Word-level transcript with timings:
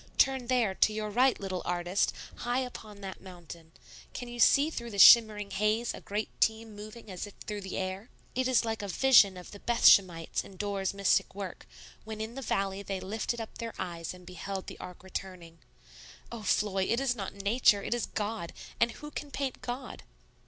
Turn 0.17 0.47
there, 0.47 0.73
to 0.73 0.91
your 0.91 1.11
right, 1.11 1.39
little 1.39 1.61
artist, 1.63 2.11
high 2.37 2.65
up 2.65 2.83
on 2.83 3.01
that 3.01 3.21
mountain; 3.21 3.71
can 4.13 4.27
you 4.27 4.39
see 4.39 4.71
through 4.71 4.89
the 4.89 4.97
shimmering 4.97 5.51
haze 5.51 5.93
a 5.93 6.01
great 6.01 6.41
team 6.41 6.75
moving 6.75 7.11
as 7.11 7.27
if 7.27 7.35
through 7.45 7.61
the 7.61 7.77
air? 7.77 8.09
It 8.33 8.47
is 8.47 8.65
like 8.65 8.79
the 8.79 8.87
vision 8.87 9.37
of 9.37 9.51
the 9.51 9.59
Bethshemites 9.59 10.43
in 10.43 10.55
Dore's 10.57 10.95
mystic 10.95 11.35
work, 11.35 11.67
when 12.03 12.19
in 12.19 12.33
the 12.33 12.41
valley 12.41 12.81
they 12.81 12.99
lifted 12.99 13.39
up 13.39 13.59
their 13.59 13.75
eyes 13.77 14.11
and 14.11 14.25
beheld 14.25 14.65
the 14.65 14.79
ark 14.79 15.03
returning. 15.03 15.59
Oh, 16.31 16.41
Floy, 16.41 16.85
it 16.85 16.99
is 16.99 17.15
not 17.15 17.35
Nature; 17.35 17.83
it 17.83 17.93
is 17.93 18.07
God. 18.07 18.53
And 18.79 18.93
who 18.93 19.11
can 19.11 19.29
paint 19.29 19.61
God?" 19.61 20.01